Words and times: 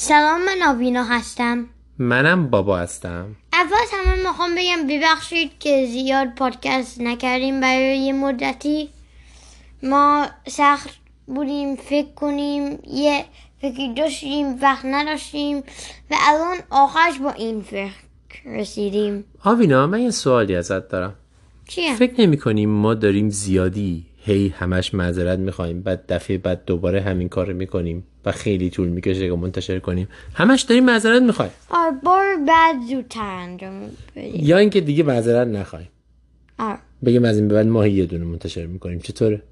سلام 0.00 0.44
من 0.44 0.62
آوینا 0.68 1.04
هستم. 1.04 1.66
منم 1.98 2.50
بابا 2.50 2.78
هستم. 2.78 3.36
اول 3.52 3.76
همه 3.92 4.28
می‌خوام 4.28 4.50
بگم 4.54 4.86
ببخشید 4.86 5.50
که 5.58 5.86
زیاد 5.90 6.34
پادکست 6.34 7.00
نکردیم 7.00 7.60
برای 7.60 7.98
یه 7.98 8.12
مدتی. 8.12 8.88
ما 9.82 10.26
سخت 10.46 10.90
بودیم 11.26 11.76
فکر 11.76 12.12
کنیم 12.16 12.78
یه 12.92 13.24
فکری 13.60 13.94
داشتیم 13.94 14.62
وقت 14.62 14.84
نداشتیم 14.84 15.58
و 16.10 16.16
الان 16.28 16.56
آخرش 16.70 17.18
با 17.18 17.30
این 17.30 17.62
فکر 17.62 17.92
رسیدیم. 18.46 19.24
آوینا 19.44 19.86
من 19.86 20.00
یه 20.00 20.10
سوالی 20.10 20.56
ازت 20.56 20.88
دارم. 20.88 21.14
چیه؟ 21.68 21.96
فکر 21.96 22.20
نمی 22.20 22.38
کنیم 22.38 22.70
ما 22.70 22.94
داریم 22.94 23.30
زیادی 23.30 24.06
هی 24.28 24.48
همش 24.48 24.94
معذرت 24.94 25.38
می‌خوایم. 25.38 25.82
بعد 25.82 26.04
دفعه 26.08 26.38
بعد 26.38 26.64
دوباره 26.64 27.00
همین 27.00 27.28
کار 27.28 27.52
می‌کنیم 27.52 28.04
و 28.24 28.32
خیلی 28.32 28.70
طول 28.70 28.88
می‌کشه 28.88 29.28
که 29.28 29.36
منتشر 29.36 29.78
کنیم. 29.78 30.08
همش 30.34 30.62
داریم 30.62 30.84
معذرت 30.84 31.22
می‌خوایم. 31.22 31.50
آره 31.70 31.92
بار 32.04 32.36
بعد 32.48 32.76
زودتر 32.90 33.34
انجام 33.34 33.80
بدیم. 34.16 34.32
یا 34.34 34.58
اینکه 34.58 34.80
دیگه 34.80 35.02
معذرت 35.02 35.48
نخوایم. 35.48 35.88
آره. 36.58 36.78
بگیم 37.04 37.24
از 37.24 37.38
این 37.38 37.48
به 37.48 37.54
بعد 37.54 37.66
ماهی 37.66 37.92
یه 37.92 38.06
دونه 38.06 38.24
منتشر 38.24 38.66
می‌کنیم. 38.66 38.98
چطوره؟ 38.98 39.42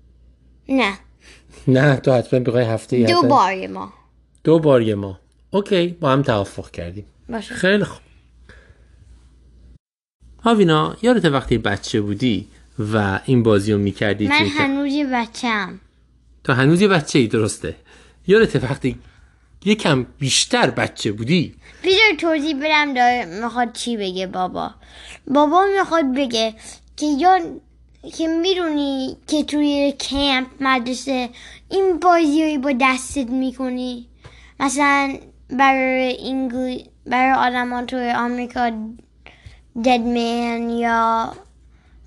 نه. 0.69 0.93
نه 1.69 1.97
تو 1.97 2.13
حتما 2.13 2.41
بخوای 2.41 2.65
هفته 2.65 3.03
دو 3.03 3.23
بار 3.23 3.67
ما 3.67 3.93
دو 4.45 4.59
بار 4.59 4.83
یه 4.83 4.95
ماه. 4.95 5.21
اوکی 5.51 5.89
با 5.89 6.11
هم 6.11 6.23
توافق 6.23 6.71
کردیم. 6.71 7.05
باشه. 7.29 7.55
خیلی 7.55 7.85
خوب. 7.85 8.03
آوینا 10.45 10.97
یادت 11.03 11.25
وقتی 11.25 11.59
بچه 11.59 12.01
بودی 12.01 12.47
و 12.79 13.21
این 13.25 13.43
بازی 13.43 13.73
رو 13.73 13.79
می‌کردی 13.79 14.29
من 14.29 14.35
هنوز 14.35 14.93
یه 14.93 15.07
بچم 15.07 15.81
تو 16.45 16.53
هنوز 16.53 16.81
یه 16.81 16.89
بچه 16.89 17.19
ای 17.19 17.27
درسته. 17.27 17.77
یادت 18.27 18.65
وقتی 18.65 18.99
یکم 19.65 20.07
بیشتر 20.19 20.71
بچه 20.71 21.13
بودی؟ 21.13 21.55
بیدر 21.83 22.19
توضیح 22.19 22.57
بدم 22.57 22.95
داره 22.95 23.41
می‌خواد 23.43 23.73
چی 23.73 23.97
بگه 23.97 24.27
بابا. 24.27 24.75
بابا 25.27 25.65
می‌خواد 25.79 26.15
بگه 26.15 26.55
که 26.97 27.07
یا 27.07 27.39
که 28.17 28.29
می‌دونی 28.29 29.17
که 29.27 29.45
توی 29.45 29.93
کمپ 29.93 30.47
مدرسه 30.61 31.29
این 31.69 31.99
بازی 31.99 32.59
با 32.59 32.73
دستت 32.81 33.31
می‌کنی. 33.31 34.07
مثلا 34.61 35.17
برای 35.51 36.29
انگلی 36.29 36.91
برای 37.07 37.33
آدم 37.33 37.87
توی 37.87 38.11
آمریکا 38.11 38.71
ددمن 39.85 40.71
یا 40.71 41.33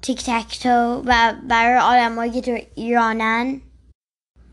تیک 0.02 0.24
تک 0.26 0.60
تو 0.64 1.04
و 1.06 1.34
برای 1.50 1.80
آدم 1.80 2.32
که 2.32 2.42
تو 2.42 2.58
ایرانن. 2.76 3.62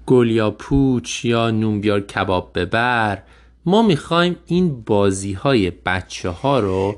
گل 0.07 0.31
یا 0.31 0.51
پوچ 0.51 1.25
یا 1.25 1.51
نون 1.51 1.81
بیار 1.81 2.01
کباب 2.01 2.51
ببر. 2.55 3.23
ما 3.67 3.83
می‌خوایم 3.83 4.37
این 4.47 4.81
بازی 4.81 5.33
های 5.33 5.71
بچه 5.71 6.29
ها 6.29 6.61
رو 6.61 6.97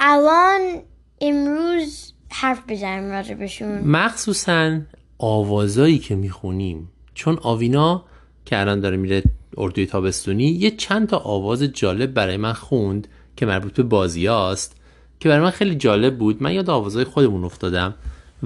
الان 0.00 0.60
امروز 1.20 2.12
حرف 2.30 2.62
بزنیم 2.68 3.10
راجع 3.10 3.34
بهشون 3.34 3.78
مخصوصا 3.78 4.80
آوازایی 5.18 5.98
که 5.98 6.14
می‌خونیم. 6.14 6.88
چون 7.14 7.38
آوینا 7.42 8.04
که 8.44 8.60
الان 8.60 8.80
داره 8.80 8.96
میره 8.96 9.22
اردوی 9.56 9.86
تابستونی 9.86 10.44
یه 10.44 10.70
چند 10.70 11.08
تا 11.08 11.18
آواز 11.18 11.62
جالب 11.62 12.14
برای 12.14 12.36
من 12.36 12.52
خوند 12.52 13.08
که 13.36 13.46
مربوط 13.46 13.72
به 13.72 13.82
بازی 13.82 14.26
هاست. 14.26 14.77
که 15.20 15.28
برای 15.28 15.42
من 15.42 15.50
خیلی 15.50 15.74
جالب 15.74 16.18
بود. 16.18 16.42
من 16.42 16.52
یاد 16.52 16.70
آوازهای 16.70 17.04
خودمون 17.04 17.44
افتادم 17.44 17.94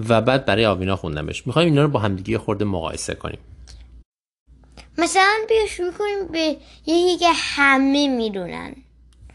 و 0.09 0.21
بعد 0.21 0.45
برای 0.45 0.67
آوینا 0.67 0.97
خوندمش. 0.97 1.47
می‌خوایم 1.47 1.69
اینا 1.69 1.83
رو 1.83 1.89
با 1.89 1.99
همدیگه 1.99 2.39
خورده 2.39 2.65
مقایسه 2.65 3.15
کنیم. 3.15 3.39
مثلا 4.99 5.39
بیا 5.49 5.67
شروع 5.67 5.93
کنیم 5.93 6.27
به 6.33 6.57
یکی 6.87 7.17
که 7.19 7.29
همه 7.35 8.09
می‌دونن. 8.09 8.75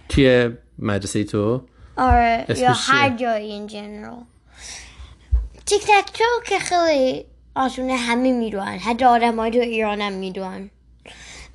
توی 0.10 0.50
مدرسه 0.80 1.24
تو؟ 1.24 1.62
آره 1.98 2.46
یا؟ 2.58 2.74
هر 2.74 3.18
جایی 3.18 3.68
in 3.68 3.72
general. 3.72 4.24
تیک 5.66 5.82
تک 5.82 6.14
تو 6.14 6.24
که 6.46 6.60
خیلی 6.60 7.26
آسونه 7.56 7.96
همه 7.96 8.32
می‌دونن. 8.32 8.78
حتی 8.78 9.06
آدم 9.06 9.36
های 9.36 9.52
تو 9.52 9.60
ایران 9.60 10.02
هم 10.02 10.14
می‌دونن. 10.14 10.70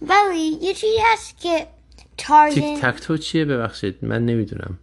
ولی 0.02 0.58
یه 0.62 0.74
چیزی 0.74 0.96
هست 1.12 1.40
که 1.40 1.58
تیک 1.96 2.06
تارزن 2.18 2.76
تک 2.76 3.00
تو 3.00 3.16
چیه؟ 3.16 3.44
ببخشید 3.44 3.96
من 4.02 4.26
نمی‌دونم. 4.26 4.78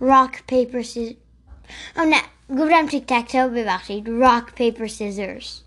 راک 0.00 0.42
پیپر 0.48 0.82
سیز 0.82 1.14
او 1.96 2.04
نه 2.04 2.16
گفتم 2.50 2.86
تیک 2.86 3.04
تک 3.06 3.32
تو 3.32 3.48
ببخشید 3.48 4.08
راک 4.08 4.44
پیپر 4.54 4.86
سیزرز 4.86 5.60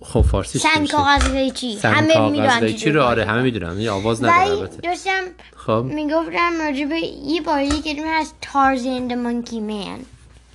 خب 0.00 0.20
فارسی 0.20 0.58
چی 0.58 0.68
سنگ؟ 0.68 0.90
کاغذ 0.90 1.24
قیچی 1.24 1.78
همه 1.78 2.30
می‌دونن 2.30 2.72
چطور 2.72 2.92
رو؟ 2.92 3.02
آره 3.02 3.24
همه 3.24 3.42
می‌دونن. 3.42 3.80
یه 3.80 3.90
آواز 3.90 4.24
نداره 4.24 4.50
البته. 4.50 4.76
داشتم 4.76 5.22
خب. 5.56 5.72
می‌گفتم 5.72 6.52
راجبه 6.60 7.00
یه 7.26 7.40
بازی 7.40 7.82
که 7.82 8.02
هست 8.06 8.34
تارزن 8.40 9.08
د 9.08 9.12
مونکی 9.12 9.60
من 9.60 9.98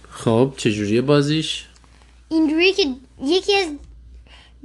خب 0.09 0.53
چجوریه 0.57 1.01
بازیش؟ 1.01 1.65
اینجوری 2.29 2.73
که 2.73 2.87
یکی 3.23 3.55
از 3.55 3.67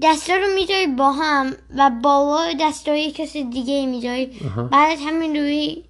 دستا 0.03 0.37
رو 0.37 0.47
می‌ذاری 0.55 0.87
با 0.87 1.13
هم 1.13 1.53
و 1.77 1.91
بالا 2.03 2.53
دستای 2.61 3.11
کسی 3.11 3.45
دیگه 3.45 3.87
می‌ذاری. 3.87 4.27
بعد 4.71 4.99
همین 5.07 5.37
روی 5.37 5.83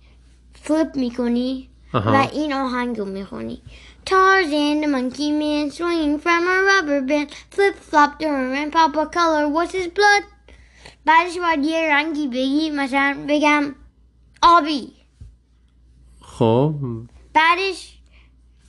فلیپ 0.63 0.97
می‌کنی. 0.97 1.69
آها. 1.93 2.13
و 2.13 2.17
این 2.33 2.53
آهنگ 2.53 2.99
رو 2.99 3.05
می‌خونی 3.05 3.63
Tarzan 4.07 4.83
the 4.83 4.89
monkey 4.89 5.31
man 5.41 5.71
swinging 5.71 6.19
from 6.25 6.43
a 6.55 6.57
rubber 6.69 7.01
band. 7.09 7.29
Flip 7.55 7.77
flop 7.91 8.13
and 8.21 8.73
pop 8.73 8.97
a 8.97 9.07
color. 9.07 9.45
What's 9.49 9.73
his 9.73 9.89
blood? 9.99 10.25
بعدش 11.05 11.39
باید 11.39 11.65
یه 11.65 11.89
رنگی 11.95 12.29
بگی 12.29 12.71
مثلا 12.71 13.25
بگم 13.29 13.75
آبی 14.43 14.93
خب 16.21 16.75
بعدش 17.35 17.99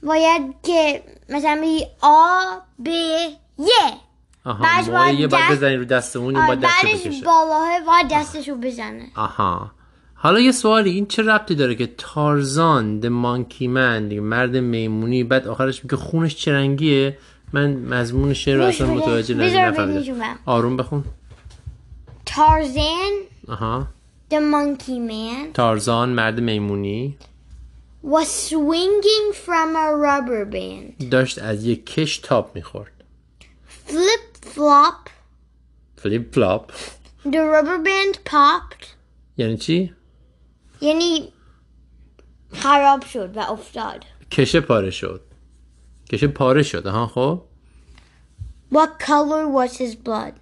باید 0.03 0.55
که 0.63 1.03
مثلا 1.29 1.61
بگی 1.61 1.85
آ 2.01 2.55
ب 2.79 2.87
یه 2.87 3.67
بعدش 4.45 4.89
باید 4.89 5.19
یه 5.19 5.27
دست- 5.27 5.51
بزنی 5.51 5.75
رو 5.75 6.37
آره، 6.37 6.47
باید 6.47 6.59
دستو 6.59 6.87
بعدش 6.87 7.07
بکشه 7.07 7.25
باید 7.85 8.07
دستشو 8.11 8.55
بزنه 8.55 9.07
آها 9.15 9.71
حالا 10.23 10.39
یه 10.39 10.51
سوالی 10.51 10.89
این 10.89 11.05
چه 11.05 11.23
ربطی 11.23 11.55
داره 11.55 11.75
که 11.75 11.89
تارزان 11.97 12.99
د 12.99 13.05
مانکی 13.05 13.67
من 13.67 14.07
دیگه 14.07 14.21
مرد 14.21 14.57
میمونی 14.57 15.23
بعد 15.23 15.47
آخرش 15.47 15.83
میگه 15.83 15.97
خونش 15.97 16.35
چه 16.35 16.53
رنگیه؟ 16.53 17.17
من 17.53 17.73
مضمون 17.75 18.33
شعر 18.33 18.57
رو 18.57 18.63
اصلا. 18.63 18.93
متوجه 18.93 19.35
نفهمیدم. 19.35 20.39
آروم 20.45 20.77
بخون. 20.77 21.03
Tarzan 22.29 23.49
آها. 23.49 23.87
the 24.31 24.35
monkey 24.35 25.11
man 25.11 25.53
تارزان 25.53 26.09
مرد 26.09 26.39
میمونی. 26.39 27.17
was 28.03 28.27
swinging 28.49 29.33
from 29.45 29.75
a 29.75 29.87
rubber 30.05 30.45
band. 30.53 31.09
داشت 31.11 31.39
از 31.39 31.65
یک 31.65 31.85
کش 31.85 32.17
تاب 32.17 32.55
می‌خورد. 32.55 32.91
Flip 33.87 34.55
flop. 34.55 35.09
flip 35.95 36.33
flop 36.35 36.71
the 37.25 37.43
rubber 37.53 37.87
band 37.87 38.31
popped. 38.31 38.85
یعنی 39.37 39.57
چی؟ 39.57 39.93
یعنی 40.83 41.23
خراب 42.53 43.05
شد 43.05 43.37
و 43.37 43.39
افتاد. 43.39 44.05
کشه 44.31 44.59
پاره 44.61 44.91
شد. 44.91 45.21
کشه 46.11 46.27
پاره 46.27 46.63
شد 46.63 46.87
آها 46.87 47.07
خب؟ 47.07 47.41
What 48.73 49.03
color 49.05 49.45
was 49.57 49.71
his 49.77 49.93
blood? 50.07 50.33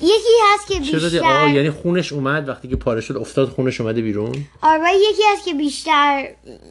یکی 0.00 0.34
هست 0.54 0.66
که 0.68 0.80
چرا 0.80 1.08
دی- 1.08 1.18
آه 1.18 1.44
بیشتر 1.44 1.48
یعنی 1.56 1.70
خونش 1.70 2.12
اومد 2.12 2.48
وقتی 2.48 2.68
که 2.68 2.76
پاره 2.76 3.00
شد 3.00 3.16
افتاد 3.16 3.48
خونش 3.48 3.80
اومده 3.80 4.02
بیرون؟ 4.02 4.44
آره 4.62 4.88
یکی 5.10 5.22
هست 5.32 5.44
که 5.44 5.54
بیشتر 5.54 6.28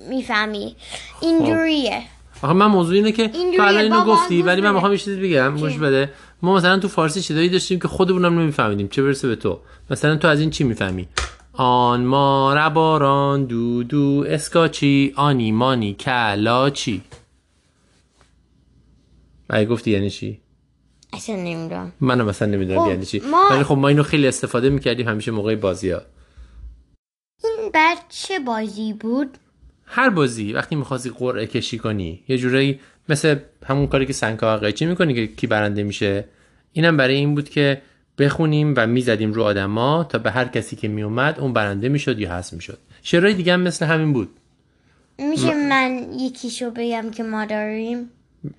می‌فهمی. 0.10 0.76
اینجوریه 1.22 2.02
آخه 2.42 2.54
من 2.54 2.66
موضوع 2.66 2.96
اینه 2.96 3.12
که 3.12 3.32
الان 3.60 3.78
اینو 3.84 4.06
گفتی 4.06 4.42
ولی 4.42 4.62
من. 4.62 4.72
می‌خوام 4.74 4.92
یه 4.92 4.98
چیزی 4.98 5.22
بگم 5.22 5.58
گوش 5.58 5.78
بده. 5.78 6.12
ما 6.42 6.56
مثلا 6.56 6.80
تو 6.80 6.88
فارسی 6.88 7.22
چیزایی 7.22 7.50
داشتیم 7.50 7.80
که 7.80 7.88
خودمونم 7.88 8.40
نمیفهمیدیم 8.40 8.88
چه 8.88 9.04
برسه 9.04 9.28
به 9.28 9.36
تو. 9.36 9.60
مثلا 9.90 10.16
تو 10.16 10.28
از 10.28 10.40
این 10.40 10.50
چی 10.50 10.64
می‌فهمی؟ 10.64 11.08
آن 11.60 12.06
ما 12.06 12.54
رباران 12.54 13.46
دو 13.46 13.84
دو 13.84 14.26
اسکاچی 14.28 15.14
آنی 15.16 15.52
مانی 15.52 15.94
کلاچی. 15.94 17.02
اگه 19.50 19.66
گفتی 19.66 19.92
یعنی 19.92 20.10
چی؟ 20.10 20.40
اصلا 21.14 21.36
نمی‌دونم. 21.36 21.92
منم 22.00 22.26
مثلا 22.26 22.48
نمی‌دونم 22.48 22.84
خب، 22.84 22.90
یعنی 22.90 23.06
چی. 23.06 23.20
ما- 23.20 23.48
ولی 23.52 23.64
خب 23.64 23.76
ما 23.76 23.88
اینو 23.88 24.04
خیلی 24.04 24.28
استفاده 24.28 24.70
می‌کردیم 24.70 25.08
همیشه 25.08 25.32
موقع 25.32 25.56
بازی 25.56 25.90
ها 25.90 26.02
این 27.44 27.72
بچه 27.74 28.40
بازی 28.40 28.94
بود؟ 28.94 29.38
هر 29.86 30.10
بازی 30.10 30.54
وقتی 30.54 30.76
می‌خواستی 30.76 31.10
قرعه 31.10 31.46
کشی 31.46 31.78
کنی 31.78 32.24
یه 32.28 32.38
جورایی 32.38 32.80
مثل 33.10 33.36
همون 33.66 33.88
کاری 33.88 34.06
که 34.06 34.14
سنگا 34.14 34.58
قیچی 34.58 34.86
می‌کنی 34.86 35.14
که 35.14 35.28
کی 35.28 35.48
برنده 35.48 35.84
میشه؟ 35.84 36.26
اینم 36.74 36.98
برای 36.98 37.16
این 37.16 37.36
بود 37.36 37.50
که 37.50 37.82
بخونیم 38.18 38.74
و 38.78 38.88
می‌زدیم 38.88 39.34
رو 39.34 39.44
آدما 39.44 40.04
تا 40.04 40.18
به 40.18 40.32
هر 40.32 40.46
کسی 40.46 40.76
که 40.76 40.88
میومد 40.88 41.40
اون 41.40 41.54
برنده 41.54 41.90
می‌شد 41.90 42.20
یا 42.20 42.34
هست 42.34 42.54
می‌شد. 42.54 42.80
شعرهای 43.02 43.34
دیگه 43.34 43.54
هم 43.54 43.62
مثل 43.62 43.86
همین 43.86 44.14
بود. 44.14 44.38
میشه 45.18 45.54
من 45.54 46.14
یکیشو 46.20 46.72
بگم 46.72 47.12
که 47.12 47.24
ما 47.24 47.46
داریم؟ 47.46 48.10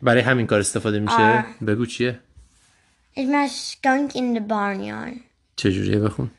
برای 0.03 0.21
همین 0.21 0.47
کار 0.47 0.61
استفاده 0.61 1.01
میشه. 1.01 1.15
آه. 1.15 1.45
بگو 1.67 1.87
چیه؟ 1.87 2.21
اسمش 3.17 3.77
skunk 3.77 4.13
in 4.13 4.39
the 4.39 4.43
barnyard. 4.49 5.21
چجوریه؟ 5.57 5.99
بخون. 5.99 6.31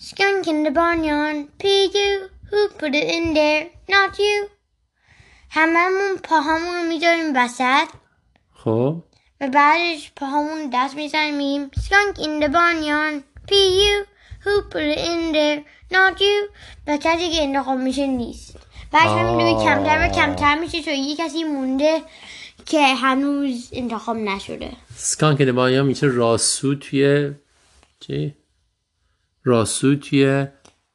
Skunk 0.00 0.44
in 0.44 0.66
the 0.66 0.74
barnyard, 0.74 1.62
P.U. 1.62 2.28
Who 2.50 2.80
put 2.80 2.92
it 2.94 3.08
in 3.16 3.34
there? 3.34 3.64
Not 3.90 4.18
you. 4.18 4.48
هممون 5.50 6.16
پاهامون 6.22 6.74
رو 6.76 6.88
می‌ذاریم 6.88 7.32
وسط. 7.36 7.88
خب. 8.52 9.04
و 9.40 9.48
بعدش 9.48 10.12
پاهامون 10.16 10.70
دست 10.72 10.96
می‌زنیم 10.96 11.34
میگیم 11.34 11.70
skunk 11.70 12.16
in 12.16 12.44
the 12.44 12.48
barnyard, 12.48 13.22
P.U. 13.48 14.06
Who 14.44 14.62
put 14.72 14.86
it 14.94 14.98
in 14.98 15.32
there? 15.32 15.58
Not 15.92 16.20
you. 16.20 16.50
و 16.86 16.96
کسی 16.96 17.30
که 17.30 17.42
انتخاب 17.42 17.78
میشه 17.78 18.06
نیست. 18.06 18.56
بعد 18.92 19.06
همینجوری 19.06 19.54
آه. 19.54 19.64
کمتر 19.64 20.06
و 20.06 20.12
کمتر 20.12 20.58
میشه 20.58 20.82
تا 20.82 20.90
یه 20.90 21.16
کسی 21.16 21.44
مونده 21.44 22.02
که 22.66 22.94
هنوز 22.94 23.68
انتخاب 23.72 24.16
نشده 24.16 24.72
سکانک 24.96 25.42
دبایا 25.42 25.82
میشه 25.82 26.06
راسو 26.06 26.74
توی 26.74 27.32
چی؟ 28.00 28.34
راسو 29.44 29.94
توی 29.94 30.46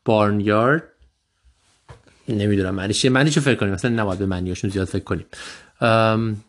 بارنیارد 0.05 0.83
نمی‌دونم 2.29 2.75
معنیش 2.75 3.05
معنیشو 3.05 3.41
فکر 3.41 3.55
کنیم 3.55 3.73
مثلا 3.73 3.91
نباید 3.91 4.19
به 4.19 4.25
معنیاشون 4.25 4.69
زیاد 4.69 4.87
فکر 4.87 5.03
کنیم 5.03 5.25
ام، 5.81 6.43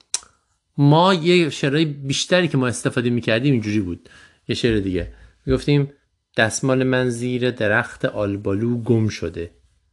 ما 0.79 1.15
یه 1.15 1.51
شعرهای 1.51 1.85
بیشتری 1.85 2.49
که 2.49 2.57
ما 2.59 2.67
استفاده 2.67 3.11
می‌کردیم 3.11 3.53
اینجوری 3.53 3.81
بود. 3.81 4.09
یه 4.49 4.55
شعر 4.55 4.81
دیگه. 4.81 5.13
می‌گفتیم 5.47 5.93
دستمال 6.37 6.85
من 6.85 7.09
زیر 7.09 7.51
درخت 7.51 8.05
آلبالو 8.05 8.83
گم 8.83 9.09
شده. 9.09 9.51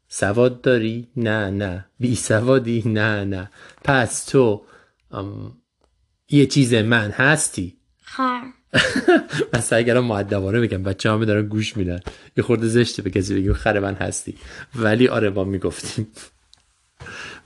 سواد 0.08 0.62
داری؟ 0.62 1.08
نه 1.16 1.50
نه. 1.50 1.86
بی 2.00 2.16
سوادی؟ 2.16 2.84
نه 2.86 3.24
نه. 3.24 3.50
پس 3.84 4.26
تو 4.26 4.62
ام، 5.12 5.58
یه 6.30 6.46
چیز 6.46 6.74
من 6.74 7.12
هستی. 7.12 7.78
خر. 8.04 8.42
مثلا 9.54 9.80
اگر 9.80 10.00
معدبانه 10.00 10.60
بگم 10.60 10.84
بچه 10.84 11.12
همه 11.12 11.26
دارن 11.26 11.48
گوش 11.48 11.78
میدن. 11.78 12.00
یه 12.38 12.44
خورده 12.44 12.68
زشته 12.68 13.02
به 13.02 13.10
کسی 13.10 13.36
بگیم 13.36 13.54
خر 13.54 13.80
من 13.80 13.94
هستی. 13.94 14.36
ولی 14.76 15.08
آره 15.08 15.30
با 15.30 15.44
می‌گفتیم. 15.44 16.08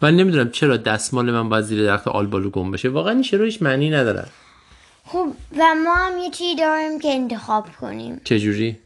من 0.02 0.16
نمی‌دونم 0.16 0.50
چرا 0.52 0.78
دستمال 0.78 1.32
من 1.32 1.50
باید 1.50 1.66
زیر 1.66 1.84
درخت 1.84 2.08
آلبالو 2.08 2.50
گم 2.50 2.72
بشه 2.72 2.90
واقعا 2.90 3.14
این 3.14 3.24
شعرها 3.24 3.46
هیچ 3.46 3.62
معنی 3.62 3.90
ندارن. 3.90 4.28
خب 5.06 5.28
و 5.60 5.76
ما 5.84 5.96
هم 5.96 6.18
یه 6.18 6.30
چی 6.30 6.56
داریم 6.56 7.00
که 7.00 7.10
انتخاب 7.10 7.68
کنیم. 7.82 8.22
چجوری؟ 8.24 8.78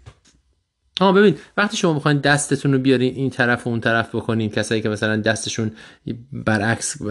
آه 1.02 1.14
ببین 1.14 1.36
وقتی 1.58 1.78
شما 1.78 1.94
می‌خواین 1.94 2.18
دستتون 2.18 2.74
رو 2.74 2.80
بیارین 2.80 3.16
این 3.16 3.30
طرف 3.30 3.68
و 3.68 3.70
اون 3.70 3.80
طرف 3.80 4.16
بکنین 4.16 4.50
کسایی 4.50 4.82
که 4.82 4.90
مثلا 4.90 5.18
دستشون 5.18 5.72
برعکس 6.34 7.02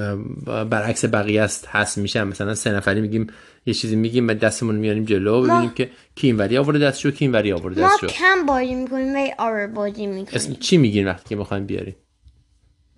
برعکس 0.70 1.04
بقیه 1.04 1.42
است 1.42 1.66
هست 1.66 1.98
میشن. 1.98 2.24
مثلا 2.24 2.54
سه 2.54 2.72
نفری 2.72 3.00
میگیم 3.00 3.26
یه 3.66 3.74
چیزی 3.74 3.96
میگیم 3.96 4.28
و 4.28 4.34
دستمون 4.34 4.74
رو 4.74 4.80
میاریم 4.80 5.04
جلو 5.04 5.42
ببینیم 5.42 5.70
که 5.70 5.90
کی 6.14 6.26
اینوری 6.26 6.58
آورده 6.58 6.78
دستشو 6.78 7.10
کی 7.10 7.24
اینوری 7.24 7.52
آورده 7.52 7.80
ما 7.80 7.88
دستشو. 7.88 8.06
کم 8.06 8.46
بازی 8.46 8.74
می‌کنیم 8.74 9.14
ولی 9.14 9.32
آره 9.38 9.66
بازی 9.66 10.06
می‌کنیم. 10.06 10.28
اسم 10.32 10.54
چی 10.54 10.76
میگین 10.76 11.06
وقتی 11.06 11.28
که 11.28 11.36
می‌خواین 11.36 11.66
بیارین؟ 11.66 11.94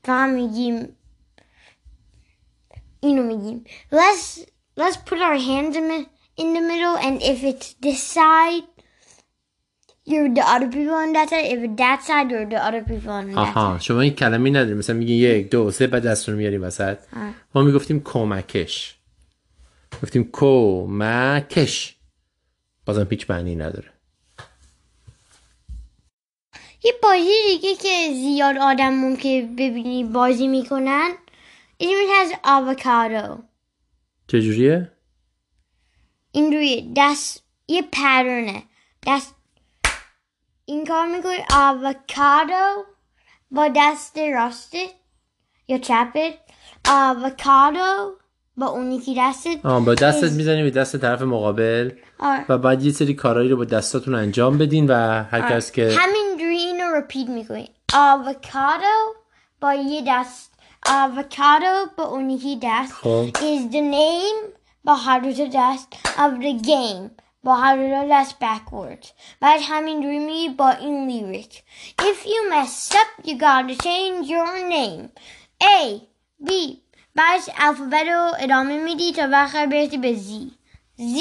فقط 0.05 0.31
میگیم 0.31 0.97
اینو 3.01 3.23
میگیم 3.23 3.65
let's 3.93 4.39
let's 4.81 4.97
put 4.97 5.19
our 5.19 5.39
hands 5.39 5.77
in, 5.77 5.89
the- 5.91 6.07
in 6.43 6.55
the 6.57 6.63
middle 6.71 6.97
and 7.07 7.23
if 7.23 7.43
it's 7.45 7.69
this 7.87 8.03
side 8.17 8.67
you're 10.07 10.35
the 10.39 10.47
other 10.55 10.69
people 10.77 10.97
on 11.05 11.13
that 11.17 11.29
side 11.33 11.47
if 11.55 11.59
it's 11.67 11.77
that 11.85 12.01
side 12.09 12.27
you're 12.31 12.51
the 12.55 12.63
other 12.69 12.83
people 12.91 13.11
on 13.11 13.27
that 13.31 13.39
آها 13.39 13.79
side 13.79 13.83
شما 13.83 14.01
این 14.01 14.15
کلمه 14.15 14.51
نداریم 14.51 14.77
مثلا 14.77 14.97
میگین 14.97 15.17
یک 15.19 15.51
دو 15.51 15.71
سه 15.71 15.87
بعد 15.87 16.03
دستتون 16.07 16.35
رو 16.35 16.39
میاریم 16.41 16.63
وسط 16.63 16.99
ما 17.55 17.63
می‌گفتیم 17.63 18.01
کمکش 18.05 18.97
گفتیم 20.03 20.29
کمکش 20.33 21.97
بازم 22.87 23.05
پیچ 23.05 23.31
معنی 23.31 23.57
نداره 23.57 23.89
یه 26.85 26.93
بازی 27.03 27.33
دیگه 27.47 27.75
که 27.75 28.15
زیاد 28.15 28.57
آدم 28.59 29.17
که 29.17 29.49
ببینی 29.59 30.05
بازی 30.05 30.47
می‌کنن. 30.47 31.11
اسمش 31.81 32.09
هست 32.21 32.35
avocado 32.45 33.43
چجوریه؟ 34.27 34.93
اینجوری 36.33 36.93
دست 36.97 37.45
یه 37.69 37.83
پرونه. 37.93 38.63
دست 39.07 39.35
این 40.65 40.87
کار 40.87 41.07
می‌کنی 41.07 41.37
avocado 41.51 42.87
با 43.51 43.69
دست 43.77 44.19
راستت 44.19 44.91
یا 45.69 45.79
چپت 45.79 46.35
avocado 46.87 48.21
با 48.57 48.67
اون 48.67 48.93
یکی 48.93 49.15
دستت 49.19 49.67
آه 49.67 49.85
با 49.85 49.95
دستت 49.95 50.33
می‌زنیم 50.33 50.65
به 50.65 50.71
دست 50.71 50.97
طرف 50.97 51.23
مقابل 51.23 51.91
آره. 52.19 52.45
و 52.49 52.59
بعد 52.59 52.85
یه 52.85 52.93
سری 52.93 53.15
کارهایی 53.15 53.49
رو 53.49 53.57
با 53.57 53.65
دستاتون 53.65 54.15
انجام 54.15 54.59
بدین 54.59 54.87
و 54.87 55.23
هر 55.23 55.51
کس 55.51 55.73
که 55.73 55.89
اینو 57.01 57.05
رپیت 57.05 57.29
می‌کنی 57.29 57.71
avocado 57.93 59.17
با 59.61 59.75
یه 59.75 60.03
دست 60.07 60.53
avocado 60.87 61.97
با 61.97 62.05
اون 62.05 62.31
یکی 62.31 62.59
دست 62.63 62.93
خب 62.93 63.29
is 63.33 63.73
the 63.73 63.93
name 63.93 64.59
با 64.85 64.95
هر 64.95 65.21
دو 65.21 65.33
تا 65.33 65.49
دست 65.55 65.89
of 65.93 66.43
the 66.43 66.67
game? 66.67 67.23
با 67.45 67.55
هر 67.55 67.77
دو 67.77 67.89
تا 67.89 68.09
دست 68.11 68.37
backwards? 68.41 69.09
بعد 69.41 69.61
همینجوری 69.63 70.19
میگی 70.19 70.49
با 70.49 70.71
این 70.71 71.09
lyric. 71.11 71.55
If 72.03 72.27
you 72.27 72.53
mess 72.53 72.95
up 72.95 73.27
you 73.27 73.35
gotta 73.39 73.75
change 73.83 74.29
your 74.29 74.71
name. 74.71 75.09
A 75.63 76.01
B 76.45 76.53
بعدش 77.15 77.49
الفابت 77.59 78.07
رو 78.07 78.33
ادامه 78.39 78.85
میدی 78.85 79.13
تا 79.13 79.29
وقت 79.33 79.69
برسی 79.69 79.99
به 79.99 80.17
Z. 80.17 80.51
Z. 80.99 81.17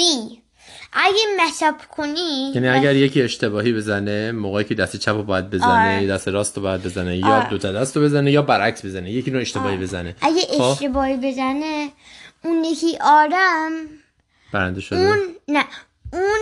اگه 0.92 1.16
up 1.60 1.86
کنی 1.96 2.52
یعنی 2.54 2.68
اگر 2.68 2.96
یکی 2.96 3.22
اشتباهی 3.22 3.72
بزنه 3.72 4.32
موقعی 4.32 4.64
که 4.64 4.74
دست 4.74 4.96
چپ 4.96 5.12
رو 5.12 5.22
باید 5.22 5.50
بزنه 5.50 5.96
آره. 5.96 6.06
دست 6.06 6.28
راست 6.28 6.56
رو 6.56 6.62
باید 6.62 6.82
بزنه 6.82 7.16
یا 7.16 7.26
آره. 7.26 7.50
دو 7.50 7.58
تا 7.58 7.72
دست 7.72 7.96
رو 7.96 8.02
بزنه 8.02 8.30
یا 8.30 8.42
برعکس 8.42 8.84
بزنه 8.84 9.10
یکی 9.10 9.30
رو 9.30 9.40
اشتباهی 9.40 9.76
بزنه 9.76 10.14
اگه 10.20 10.40
خب. 10.40 10.62
اشتباهی 10.62 11.16
بزنه 11.16 11.90
اون 12.44 12.64
یکی 12.64 12.98
آدم 13.00 13.70
برنده 14.52 14.80
شده 14.80 14.98
اون 14.98 15.18
نه 15.48 15.64
اون 16.12 16.40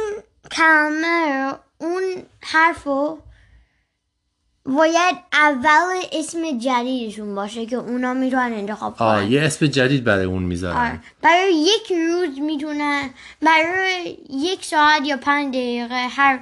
کلمه 0.53 1.43
رو 1.43 1.59
اون 1.79 2.03
حرف 2.41 2.85
رو 2.85 3.19
باید 4.77 5.17
اول 5.33 5.97
اسم 6.13 6.59
جدیدشون 6.59 7.35
باشه 7.35 7.67
که 7.67 7.77
اونا 7.77 8.15
می‌تونن 8.15 8.53
انتخاب 8.53 8.95
آه 8.99 9.21
کنن. 9.21 9.33
یه 9.33 9.43
اسم 9.43 9.67
جدید 9.67 10.05
برای 10.05 10.25
اون 10.25 10.43
می‌ذارن. 10.43 11.01
برای 11.23 11.55
یک 11.55 11.93
روز 11.93 12.41
می‌تونن 12.41 13.11
برای 13.43 14.19
یک 14.31 14.65
ساعت 14.65 15.07
یا 15.07 15.17
پنج 15.17 15.49
دقیقه 15.55 16.07
هر 16.11 16.41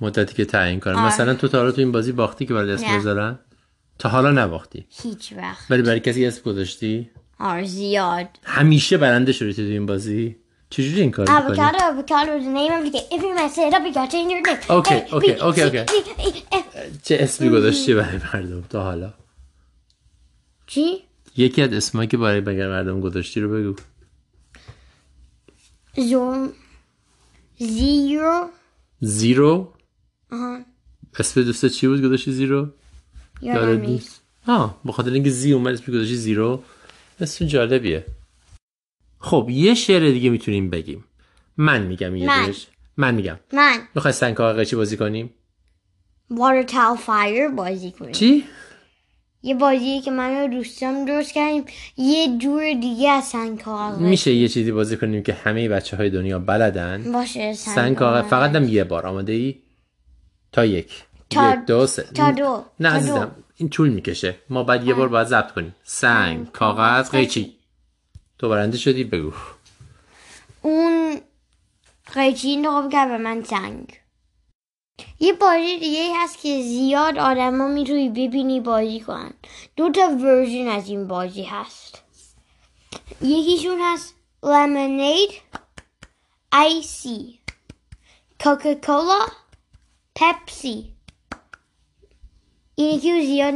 مدتی 0.00 0.34
که 0.34 0.44
تعیین 0.44 0.80
کنن. 0.80 0.94
مثلا 0.94 1.34
تو 1.34 1.48
تا 1.48 1.70
تو 1.70 1.80
این 1.80 1.92
بازی 1.92 2.12
باختی 2.12 2.46
که 2.46 2.54
برای 2.54 2.72
اسم. 2.72 2.98
بذارن؟ 2.98 3.38
تا 3.98 4.08
حالا 4.08 4.30
نباختی. 4.30 4.86
هیچ 5.02 5.32
وقت. 5.36 5.70
ولی 5.70 5.82
برای 5.82 6.00
کسی 6.00 6.26
اسم 6.26 6.42
گذاشتی؟ 6.42 7.10
آره 7.38 7.64
زیاد. 7.64 8.28
همیشه 8.44 8.96
برنده 8.96 9.32
شدی 9.32 9.52
تو 9.52 9.62
این 9.62 9.86
بازی؟ 9.86 10.36
چجوری 10.70 11.00
این 11.00 11.10
کار 11.10 11.28
می‌کنی 11.28 11.56
Avocado, 11.56 11.78
avocado 11.78 12.30
is 12.38 12.44
the 12.44 12.54
name 12.60 12.72
of 12.72 12.82
the 12.84 12.90
game. 12.90 13.08
If 13.10 13.22
you 13.22 13.34
mess 13.34 13.58
it 13.58 13.74
up, 13.74 13.82
you 13.86 13.92
gotta 13.94 14.10
change 14.12 14.30
your 14.30 14.42
name. 14.46 14.60
چه 17.02 17.16
اسمی 17.20 17.50
گذاشتی 17.50 17.94
برای 17.94 18.18
مردم 18.34 18.60
تا 18.70 18.82
حالا 18.82 19.12
چی؟ 20.66 21.02
یکی 21.36 21.62
از 21.62 21.72
اسمایی 21.72 22.08
که 22.08 22.16
برای 22.16 22.40
بگر 22.40 22.68
مردم 22.68 23.00
گذاشتی 23.00 23.40
رو 23.40 23.48
بگو 23.48 23.74
زور 25.96 26.48
زیرو 27.58 28.50
زیرو 29.00 29.72
آها 30.32 30.58
اسم 31.18 31.42
دوست 31.42 31.66
چی 31.66 31.86
بود 31.86 32.02
گذاشتی 32.02 32.32
زیرو 32.32 32.68
یادم 33.42 33.68
نیست 33.68 33.90
نیست 33.90 34.20
آه 34.46 34.80
بخاطر 34.86 35.10
اینکه 35.10 35.30
زی 35.30 35.52
اومد 35.52 35.74
اسم 35.74 35.92
گذاشتی 35.92 36.16
زیرو 36.16 36.62
اسم 37.20 37.46
جالبیه 37.46 38.04
خب 39.20 39.46
یه 39.50 39.74
شعر 39.74 40.10
دیگه 40.10 40.30
می‌تونیم 40.30 40.70
بگیم. 40.70 41.04
من 41.56 41.82
میگم 41.82 42.16
یه 42.16 42.26
من. 42.26 42.54
من 42.96 43.14
میگم. 43.14 43.38
من. 43.52 43.78
می‌خوای 43.94 44.12
سنگ 44.12 44.34
کاغذ 44.34 44.56
قیچی 44.56 44.76
بازی 44.76 44.96
کنیم؟ 44.96 45.34
Water 46.32 46.68
towel 46.70 46.98
fire 47.06 47.56
بازی 47.56 47.90
کنیم. 47.90 48.12
چی؟ 48.12 48.44
یه 49.42 49.54
بازیه 49.54 50.02
که 50.02 50.10
من 50.10 50.44
و 50.44 50.48
دوستم 50.48 51.04
درست 51.04 51.32
کردیم. 51.32 51.64
یه 51.96 52.38
جور 52.38 52.62
دیگه 52.80 53.10
از 53.10 53.24
سنگ 53.24 53.62
کاغذ 53.62 53.98
میشه 53.98 54.32
یه 54.32 54.48
چیزی 54.48 54.72
بازی 54.72 54.96
کنیم 54.96 55.22
که 55.22 55.32
همه 55.32 55.68
بچه 55.68 55.96
های 55.96 56.10
دنیا 56.10 56.38
بلدن؟ 56.38 57.12
باشه 57.12 57.52
سنگ, 57.52 57.74
سنگ 57.74 57.96
کاغذ 57.96 58.24
فقط 58.24 58.54
هم 58.54 58.68
یه 58.68 58.84
بار. 58.84 59.06
آماده 59.06 59.32
ای 59.32 59.56
تا 60.52 60.64
یک. 60.64 60.92
تا- 61.30 61.52
یک 61.52 61.58
دو 61.66 61.86
سه. 61.86 62.02
تا 62.02 62.30
دو. 62.30 62.64
نه 62.80 62.90
تا 62.90 62.96
عزیزم 62.96 63.24
دو. 63.24 63.30
این 63.56 63.68
طول 63.68 63.88
می‌کشه. 63.88 64.34
ما 64.50 64.62
بعد 64.62 64.86
یه 64.86 64.94
بار 64.94 65.08
باید 65.08 65.26
ضبط 65.26 65.52
کنیم. 65.52 65.74
سنگ 65.82 66.52
کاغذ 66.52 67.10
قیچی 67.10 67.54
تو 68.40 68.48
برنده 68.48 68.78
شدی 68.78 69.04
بگو. 69.04 69.32
اون 70.62 71.20
قیچی 72.14 72.56
انتخاب 72.56 72.92
کرد 72.92 73.10
و 73.10 73.18
من 73.18 73.42
سنگ 73.42 74.00
یه 75.18 75.32
بازی 75.32 75.78
دیگه 75.78 76.12
هست 76.16 76.38
که 76.38 76.62
زیاد 76.62 77.18
آدما 77.18 77.68
می‌تونی 77.68 78.08
ببینی 78.08 78.60
بازی 78.60 79.00
کنن. 79.00 79.32
دو 79.76 79.90
تا 79.90 80.08
ورژن 80.08 80.68
از 80.68 80.88
این 80.88 81.08
بازی 81.08 81.42
هست. 81.42 82.02
یکیشون 83.22 83.80
هست 83.80 84.14
lemonade 84.42 85.34
icy 86.54 87.20
coca-cola 88.42 89.22
pepsi 92.76 92.82
اینه 92.82 93.00
که 93.00 93.26
زیاد 93.26 93.54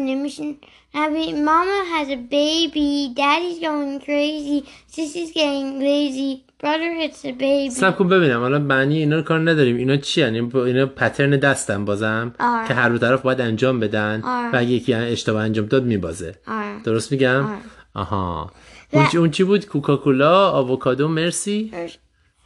Happy 0.94 1.32
Mama 1.32 1.78
has 1.92 2.08
a 2.08 2.16
baby. 2.16 3.12
Daddy's 3.16 3.58
going 3.58 3.98
crazy. 3.98 4.64
Sissy's 4.94 5.32
getting 5.32 5.80
lazy. 5.80 6.44
Brother 6.60 6.92
hits 6.94 7.24
a 7.24 7.32
baby. 7.32 7.70
صبر 7.70 7.96
کن 7.96 8.08
ببینم 8.08 8.40
حالا 8.40 8.58
معنی 8.58 8.98
اینا 8.98 9.16
رو 9.16 9.22
کار 9.22 9.40
نداریم 9.40 9.76
اینا 9.76 9.96
چی 9.96 10.20
یعنی 10.20 10.50
اینا 10.54 10.86
pattern 10.86 11.30
دستن 11.30 11.84
بازم 11.84 12.34
آره. 12.40 12.68
که 12.68 12.74
هر 12.74 12.88
دو 12.88 12.98
طرف 12.98 13.22
باید 13.22 13.40
انجام 13.40 13.80
بدن 13.80 14.22
آره. 14.22 14.52
و 14.52 14.56
اگه 14.56 14.70
یکی 14.70 14.94
اشتباه 14.94 15.42
انجام 15.42 15.66
داد 15.66 15.84
میبازه 15.84 16.34
آره. 16.46 16.82
درست 16.84 17.12
میگم 17.12 17.46
آره. 17.46 17.58
آها 17.94 18.52
اون 18.90 19.06
چی, 19.06 19.18
اون 19.18 19.30
چی 19.30 19.44
بود 19.44 19.66
کوکاکولا 19.66 20.50
آووکادو 20.50 21.08
مرسی 21.08 21.72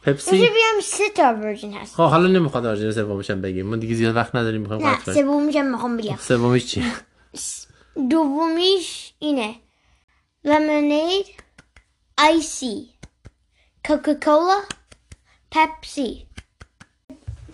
پپسی؟ 0.05 0.31
بذار 0.31 0.47
بیام 0.47 0.81
سه 0.83 1.09
تا 1.09 1.33
version 1.33 1.73
هست. 1.73 1.95
خب 1.95 2.03
حالا 2.03 2.27
نمی‌خواد 2.27 2.65
version 2.65 2.91
سومش 2.91 3.29
هم 3.29 3.41
بگیم. 3.41 3.65
ما 3.67 3.75
دیگه 3.75 3.95
زیاد 3.95 4.15
وقت 4.15 4.35
نداریم 4.35 4.61
می‌خوایم 4.61 4.87
نه 4.87 5.13
سومیش 5.13 5.55
هم 5.55 5.71
می‌خوام 5.71 5.97
بگم. 5.97 6.17
سومیش 6.19 6.65
چی؟ 6.65 6.83
دومیش 8.09 9.13
اینه. 9.19 9.55
Lemonade 10.47 11.29
icy 12.21 12.77
coca-cola 13.87 14.59
pepsi. 15.55 16.11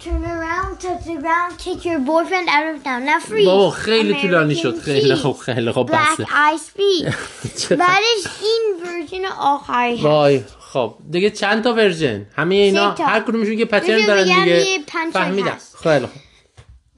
Turn 0.04 0.24
around 0.36 0.74
touch 0.84 1.04
the 1.10 1.18
ground 1.24 1.54
kick 1.64 1.80
your 1.90 2.00
boyfriend 2.12 2.48
out 2.56 2.68
of 2.72 2.78
town. 2.84 3.02
Now 3.10 3.20
freeze. 3.30 3.46
بابا 3.46 3.70
خیلی 3.70 4.22
طولانی 4.22 4.56
شد. 4.56 4.80
خیلی. 4.80 5.16
خوب 5.16 5.38
خیلی 5.38 5.72
خوب 5.72 5.92
black 5.92 6.14
بسه 6.14 6.26
eye 6.26 6.60
speed 6.60 7.14
چقدر- 7.58 7.76
بعدش 7.76 8.42
این 8.42 8.76
ورژن 8.86 9.26
آخری 9.40 9.96
هست. 9.96 10.04
وای 10.06 10.44
خب 10.76 10.96
دیگه 11.12 11.30
چند 11.30 11.64
تا 11.64 11.74
ورژن 11.74 12.26
همه 12.36 12.56
اینا. 12.56 12.92
هر 12.92 13.20
کدومشون 13.20 13.58
که 13.58 13.66
پترن 13.66 14.06
دارن 14.08 14.24
دیگه 14.24 14.68
یه 14.68 14.80
فهمیدم 15.14 15.48
هست. 15.52 15.76
خیلی 15.76 16.06
خوب 16.06 16.22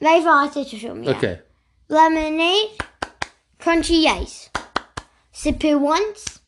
ولی 0.01 0.21
فقط 0.21 0.53
سه 0.53 0.63
تاشو 0.63 0.93
میگم 0.93 1.13
اوکی 1.13 1.35
lemonade 1.91 2.83
crunchy 3.63 4.07
ice 4.23 4.49
sip 5.43 5.63
it 5.63 5.79
once 5.93 6.39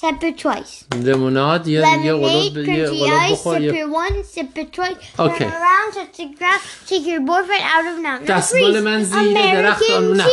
sip 0.00 0.22
it 0.22 0.38
twice 0.42 0.94
لیموناد 0.96 1.68
یه 1.68 1.80
یه 2.04 2.12
قلوب 2.12 2.56
یه 2.56 2.86
crunchy 2.86 2.90
قلوب 2.90 3.32
بخور 3.32 3.58
sip 3.58 3.62
یه 3.62 3.86
it 3.86 3.88
once, 3.88 4.38
sip 4.38 4.58
it 4.58 4.76
twice, 4.76 5.20
Okay. 5.20 5.38
turn 5.38 5.52
around, 5.52 5.88
touch 5.94 6.16
the 6.16 6.26
ground, 6.38 6.60
take 6.88 7.06
your 7.10 7.20
boyfriend 7.30 7.64
out 7.74 7.86
of 7.92 7.96
now. 8.02 8.18
Now 8.28 8.30
دستمال 8.30 8.72
freeze. 8.72 8.84
من 8.84 9.02
زیر 9.04 9.52
درخت 9.52 9.82
American 9.82 10.16
نه. 10.16 10.24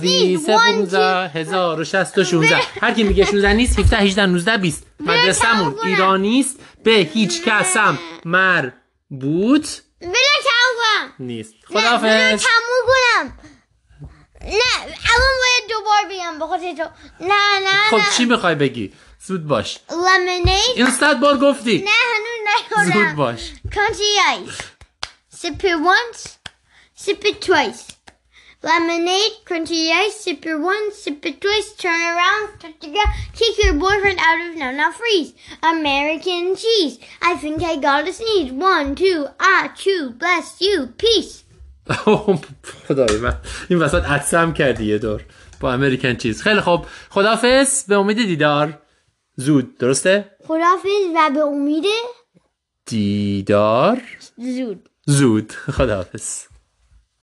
دوی 0.00 0.38
سه 0.38 0.56
پونزه. 0.56 1.30
هزار 1.34 1.80
و 1.80 1.84
شست 1.84 2.18
و 2.18 2.24
شونزه 2.24 2.56
هر 2.80 2.94
کی 2.94 3.02
میگه 3.02 3.24
16 3.24 3.52
نیست 3.52 3.78
17 3.78 3.96
18 3.96 4.26
19 4.26 4.56
20 4.56 4.86
مدرسمون. 5.00 5.78
ایرانیست 5.84 6.56
به 6.84 6.90
هیچ 6.90 7.42
کس 7.44 7.76
هم 7.76 7.98
مربوط 8.24 9.66
تموم 10.00 10.14
کنم. 10.78 11.14
نیست 11.18 11.54
خداحافظ 11.66 12.44
تموم 12.44 12.82
کنم. 12.86 13.38
نه 14.42 14.82
الان 14.84 15.34
باید 15.40 15.70
دوبار 15.70 16.04
بگم 16.10 16.38
به 16.38 16.46
خاطر 16.46 16.74
تو 16.74 16.90
نه 17.20 17.58
نه 17.64 17.90
خب 17.90 17.96
نه 17.96 18.06
چی 18.16 18.24
می‌خوای 18.24 18.54
بگی 18.54 18.92
زود 19.26 19.46
باش 19.46 19.78
lemonade 19.88 20.76
این 20.76 20.90
صد 20.90 21.20
بار 21.20 21.38
گفتی 21.38 21.78
نه 21.78 21.90
هنوز 21.90 22.86
زود 22.86 22.94
نیوردم 22.94 23.16
باش. 23.16 23.40
Sip 25.42 25.62
it 25.64 25.78
once, 25.96 26.20
sip 27.04 27.24
it 27.24 27.36
twice. 27.46 27.82
Lemonade, 28.62 29.36
crunchy 29.46 29.90
ice, 29.90 30.16
sip 30.16 30.44
it 30.44 30.56
once, 30.56 30.96
sip 30.96 31.24
it 31.24 31.40
twice, 31.40 31.72
turn 31.78 32.00
around, 32.12 32.60
touch 32.60 32.78
the 32.80 32.88
ground, 32.88 33.08
kick 33.32 33.56
your 33.64 33.72
boyfriend 33.72 34.18
out 34.20 34.38
of 34.46 34.56
now, 34.58 34.70
now 34.70 34.92
freeze. 34.92 35.32
American 35.62 36.54
cheese. 36.54 36.98
I 37.22 37.36
think 37.36 37.62
I 37.62 37.76
got 37.76 38.06
a 38.06 38.12
sneeze. 38.12 38.52
One, 38.52 38.94
two, 38.94 39.28
ah, 39.40 39.72
chew, 39.74 40.10
bless 40.10 40.60
you, 40.60 40.88
peace. 40.98 41.44
خدای 42.88 43.16
من 43.16 43.34
این 43.70 43.78
وسط 43.78 44.04
عدسم 44.04 44.52
کردی 44.52 44.84
یه 44.84 44.98
دور 44.98 45.24
با 45.60 45.72
امریکن 45.72 46.14
چیز 46.14 46.42
خیلی 46.42 46.60
خوب 46.60 46.86
خداحافظ 47.10 47.84
به 47.84 47.94
امید 47.96 48.16
دیدار 48.16 48.78
زود 49.36 49.78
درسته 49.78 50.30
خدافز 50.44 50.88
و 51.16 51.30
به 51.34 51.40
امید 51.40 51.84
دیدار 52.86 54.02
زود. 54.36 54.88
زود 55.06 55.52
خداحافظ 55.52 56.50